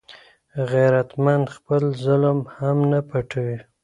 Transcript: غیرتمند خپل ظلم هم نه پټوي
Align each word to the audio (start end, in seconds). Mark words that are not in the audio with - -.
غیرتمند 0.71 1.45
خپل 1.55 1.83
ظلم 2.03 2.39
هم 2.57 2.77
نه 2.91 2.99
پټوي 3.09 3.57